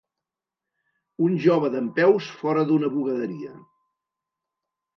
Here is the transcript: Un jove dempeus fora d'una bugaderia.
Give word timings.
Un 1.25 1.35
jove 1.43 1.69
dempeus 1.75 2.31
fora 2.41 2.65
d'una 2.73 2.91
bugaderia. 2.97 3.55